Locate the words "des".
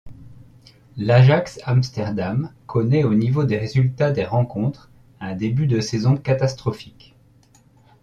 3.43-3.59, 4.11-4.25